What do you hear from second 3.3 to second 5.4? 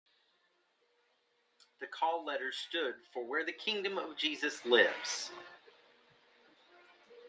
the Kingdom of Jesus Lives.